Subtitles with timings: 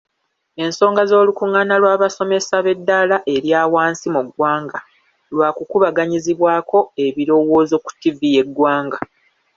[0.63, 4.79] Ensonga z'olukungaana lw'abasomesa b'eddaala erya wansi mu ggwanga
[5.33, 8.99] lwakubaganyiziddwako ebirowoozo ku ttivi y'eggwanga.